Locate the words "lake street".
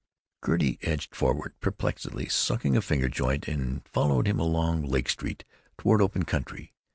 4.81-5.45